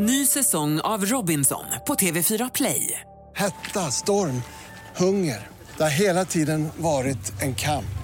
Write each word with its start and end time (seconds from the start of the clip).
Ny 0.00 0.26
säsong 0.26 0.80
av 0.80 1.04
Robinson 1.04 1.64
på 1.86 1.94
TV4 1.94 2.50
Play. 2.54 3.00
Hetta, 3.36 3.80
storm, 3.80 4.42
hunger. 4.96 5.46
Det 5.76 5.82
har 5.82 6.00
hela 6.00 6.24
tiden 6.24 6.68
varit 6.76 7.42
en 7.42 7.54
kamp. 7.54 7.98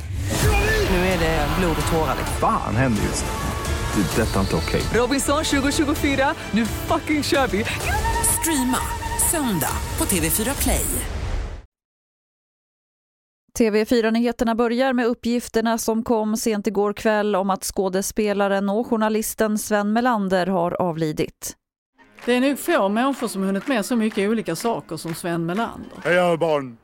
Nu 0.90 0.96
är 0.96 1.18
det 1.18 1.48
blod 1.58 1.76
och 1.86 1.92
tårar. 1.92 2.16
Fan 2.40 2.76
händer 2.76 3.02
just 3.02 3.24
nu. 3.24 4.02
Det. 4.02 4.22
är 4.22 4.26
Detta 4.26 4.36
är 4.36 4.40
inte 4.40 4.56
okej. 4.56 4.82
Robinson 5.00 5.44
2024, 5.44 6.34
nu 6.50 6.66
fucking 6.66 7.22
kör 7.22 7.46
vi! 7.46 7.64
Streama 8.40 8.78
söndag 9.30 9.76
på 9.96 10.04
TV4 10.04 10.62
Play. 10.62 10.86
TV4-nyheterna 13.58 14.54
börjar 14.54 14.92
med 14.92 15.06
uppgifterna 15.06 15.78
som 15.78 16.02
kom 16.02 16.36
sent 16.36 16.66
igår 16.66 16.92
kväll 16.92 17.36
om 17.36 17.50
att 17.50 17.64
skådespelaren 17.64 18.68
och 18.68 18.86
journalisten 18.86 19.58
Sven 19.58 19.92
Melander 19.92 20.46
har 20.46 20.82
avlidit. 20.82 21.56
Det 22.26 22.32
är 22.32 22.40
nog 22.40 22.58
få 22.58 22.88
människor 22.88 23.28
som 23.28 23.42
hunnit 23.42 23.68
med 23.68 23.86
så 23.86 23.96
mycket 23.96 24.30
olika 24.30 24.56
saker 24.56 24.96
som 24.96 25.14
Sven 25.14 25.46
Melander. 25.46 25.98
Hej 26.04 26.36
barn. 26.36 26.76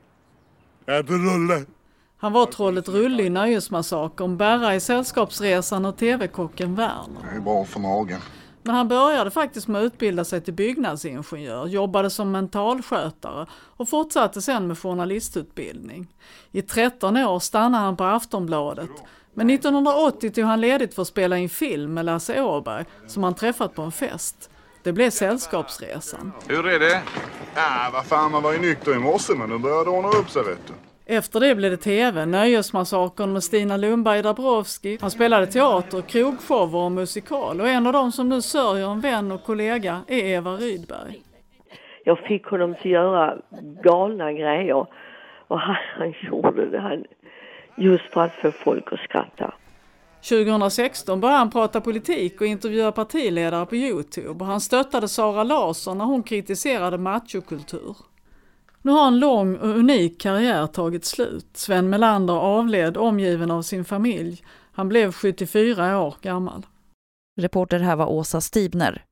Jag 0.85 0.95
heter 0.95 1.13
Rulle. 1.13 1.65
Han 2.17 2.33
var 2.33 2.45
trollet 2.45 2.89
Rulle 2.89 3.23
i 3.23 3.29
Nöjesmassakern, 3.29 4.37
Berra 4.37 4.75
i 4.75 4.79
Sällskapsresan 4.79 5.85
och 5.85 5.97
TV-kocken 5.97 6.75
Werner. 6.75 7.21
Det 7.31 7.35
är 7.35 7.39
bra 7.39 7.65
för 7.65 7.79
magen. 7.79 8.19
Men 8.63 8.75
han 8.75 8.87
började 8.87 9.31
faktiskt 9.31 9.67
med 9.67 9.81
att 9.81 9.85
utbilda 9.85 10.25
sig 10.25 10.41
till 10.41 10.53
byggnadsingenjör, 10.53 11.67
jobbade 11.67 12.09
som 12.09 12.31
mentalskötare 12.31 13.45
och 13.53 13.89
fortsatte 13.89 14.41
sen 14.41 14.67
med 14.67 14.77
journalistutbildning. 14.77 16.07
I 16.51 16.61
13 16.61 17.17
år 17.17 17.39
stannade 17.39 17.83
han 17.83 17.97
på 17.97 18.03
Aftonbladet. 18.03 18.89
Men 19.33 19.49
1980 19.49 20.31
tog 20.31 20.45
han 20.45 20.61
ledigt 20.61 20.93
för 20.93 21.01
att 21.01 21.07
spela 21.07 21.37
in 21.37 21.49
film 21.49 21.93
med 21.93 22.05
Lasse 22.05 22.41
Åberg 22.41 22.85
som 23.07 23.23
han 23.23 23.33
träffat 23.33 23.75
på 23.75 23.81
en 23.81 23.91
fest. 23.91 24.50
Det 24.83 24.93
blev 24.93 25.09
Sällskapsresan. 25.09 26.31
Hur 26.47 26.67
är 26.67 26.79
det? 26.79 27.01
Ja, 27.55 27.89
vad 27.93 28.05
fan, 28.05 28.31
man 28.31 28.43
var 28.43 28.53
ju 28.53 28.59
nykter 28.59 28.95
i 28.95 28.99
morse 28.99 29.33
men 29.35 29.49
nu 29.49 29.57
börjar 29.57 29.85
det 29.85 29.89
ordna 29.89 30.09
upp 30.09 30.29
sig 30.29 30.43
vet 30.43 30.67
du. 30.67 30.73
Efter 31.05 31.39
det 31.39 31.55
blev 31.55 31.71
det 31.71 31.77
TV, 31.77 32.25
Nöjesmassakern 32.25 33.33
med 33.33 33.43
Stina 33.43 33.77
Lundberg 33.77 34.21
Dabrowski. 34.21 34.97
Han 35.01 35.11
spelade 35.11 35.47
teater, 35.47 36.01
krogshower 36.01 36.79
och 36.79 36.91
musikal 36.91 37.61
och 37.61 37.69
en 37.69 37.87
av 37.87 37.93
dem 37.93 38.11
som 38.11 38.29
nu 38.29 38.41
sörjer 38.41 38.91
en 38.91 39.01
vän 39.01 39.31
och 39.31 39.43
kollega 39.43 40.01
är 40.07 40.25
Eva 40.25 40.51
Rydberg. 40.51 41.21
Jag 42.03 42.19
fick 42.19 42.45
honom 42.45 42.71
att 42.71 42.85
göra 42.85 43.37
galna 43.83 44.33
grejer 44.33 44.87
och 45.47 45.59
han, 45.59 45.75
han 45.97 46.13
gjorde 46.21 46.69
det 46.69 46.79
han, 46.79 47.03
just 47.75 48.13
för 48.13 48.21
att 48.21 48.33
få 48.33 48.51
folk 48.51 48.93
att 48.93 48.99
skratta. 48.99 49.53
2016 50.23 51.19
började 51.19 51.37
han 51.37 51.51
prata 51.51 51.81
politik 51.81 52.41
och 52.41 52.47
intervjua 52.47 52.91
partiledare 52.91 53.65
på 53.65 53.75
Youtube 53.75 54.43
och 54.43 54.45
han 54.45 54.61
stöttade 54.61 55.07
Sara 55.07 55.43
Larsson 55.43 55.97
när 55.97 56.05
hon 56.05 56.23
kritiserade 56.23 56.97
machokultur. 56.97 57.97
Nu 58.81 58.91
har 58.91 59.07
en 59.07 59.19
lång 59.19 59.55
och 59.55 59.69
unik 59.69 60.21
karriär 60.21 60.67
tagit 60.67 61.05
slut. 61.05 61.47
Sven 61.53 61.89
Melander 61.89 62.33
avled 62.33 62.97
omgiven 62.97 63.51
av 63.51 63.61
sin 63.61 63.85
familj. 63.85 64.43
Han 64.71 64.89
blev 64.89 65.11
74 65.11 65.99
år 66.01 66.15
gammal. 66.21 66.65
Reporter 67.41 67.79
här 67.79 67.95
var 67.95 68.05
Åsa 68.05 68.41
Stibner. 68.41 69.05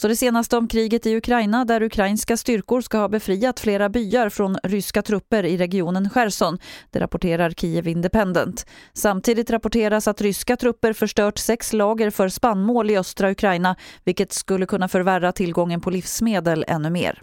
Så 0.00 0.08
det 0.08 0.16
senaste 0.16 0.56
om 0.56 0.68
kriget 0.68 1.06
i 1.06 1.16
Ukraina 1.16 1.64
där 1.64 1.82
ukrainska 1.82 2.36
styrkor 2.36 2.80
ska 2.80 2.98
ha 2.98 3.08
befriat 3.08 3.60
flera 3.60 3.88
byar 3.88 4.28
från 4.28 4.56
ryska 4.62 5.02
trupper 5.02 5.44
i 5.44 5.56
regionen 5.56 6.10
Cherson. 6.10 6.58
Det 6.90 7.00
rapporterar 7.00 7.50
Kiev 7.50 7.88
Independent. 7.88 8.66
Samtidigt 8.92 9.50
rapporteras 9.50 10.08
att 10.08 10.20
ryska 10.20 10.56
trupper 10.56 10.92
förstört 10.92 11.38
sex 11.38 11.72
lager 11.72 12.10
för 12.10 12.28
spannmål 12.28 12.90
i 12.90 12.98
östra 12.98 13.30
Ukraina 13.30 13.76
vilket 14.04 14.32
skulle 14.32 14.66
kunna 14.66 14.88
förvärra 14.88 15.32
tillgången 15.32 15.80
på 15.80 15.90
livsmedel 15.90 16.64
ännu 16.68 16.90
mer. 16.90 17.22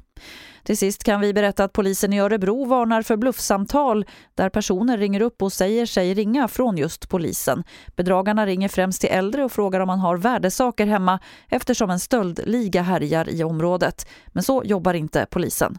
Till 0.68 0.78
sist 0.78 1.04
kan 1.04 1.22
vi 1.22 1.34
berätta 1.34 1.64
att 1.64 1.73
polisen 1.73 2.14
i 2.14 2.20
Örebro 2.20 2.66
varnar 2.66 3.02
för 3.02 3.18
bluffsamtal 3.18 4.06
där 4.36 4.50
personer 4.50 4.98
ringer 4.98 5.22
upp 5.22 5.42
och 5.42 5.54
säger 5.54 5.86
sig 5.86 6.14
ringa 6.14 6.47
från 6.47 6.78
just 6.78 7.09
polisen. 7.09 7.64
Bedragarna 7.96 8.46
ringer 8.46 8.68
främst 8.68 9.02
till 9.02 9.09
äldre 9.09 9.44
och 9.44 9.52
frågar 9.52 9.80
om 9.80 9.88
man 9.88 10.00
har 10.00 10.18
värdesaker 10.18 10.86
hemma 10.86 11.19
eftersom 11.50 11.90
en 11.90 12.00
stöldliga 12.00 12.81
härjar 12.81 13.30
i 13.30 13.44
området. 13.44 14.09
Men 14.28 14.44
så 14.44 14.62
jobbar 14.66 14.94
inte 14.94 15.25
polisen. 15.31 15.78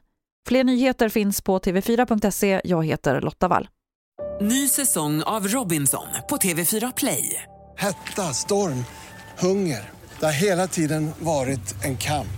Fler 0.49 0.65
nyheter 0.65 1.09
finns 1.09 1.43
på 1.43 1.59
tv4.se. 1.59 2.61
Jag 2.65 2.87
heter 2.87 3.21
Lotta 3.21 3.49
Wall. 3.49 3.69
Ny 4.41 4.69
säsong 4.69 5.23
av 5.23 5.49
Robinson 5.49 6.07
på 6.31 6.37
TV4 6.37 6.93
Play. 6.97 7.43
Hetta, 7.77 8.23
storm, 8.23 8.85
hunger. 9.39 9.91
Det 10.21 10.27
har 10.27 10.33
hela 10.33 10.67
tiden 10.67 11.11
varit 11.21 11.85
en 11.85 11.97
kamp. 11.97 12.38